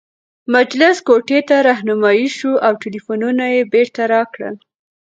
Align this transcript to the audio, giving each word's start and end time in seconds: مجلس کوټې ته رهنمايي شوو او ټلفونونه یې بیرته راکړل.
مجلس 0.55 0.97
کوټې 1.07 1.39
ته 1.49 1.55
رهنمايي 1.69 2.27
شوو 2.37 2.61
او 2.65 2.71
ټلفونونه 2.81 3.45
یې 3.55 3.61
بیرته 3.73 4.01
راکړل. 4.13 4.55